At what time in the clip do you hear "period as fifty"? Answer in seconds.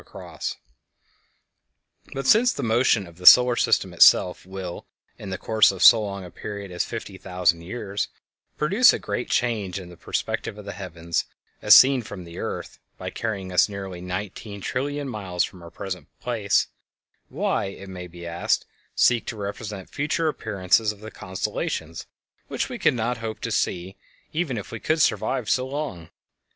6.31-7.19